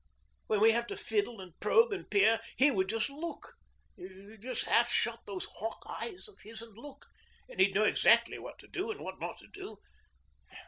[0.47, 3.53] Where we have to fiddle and probe and peer he would just look
[4.39, 7.05] just half shut those hawk eyes of his and look,
[7.47, 9.77] and he'd know exactly what to do and what not to do.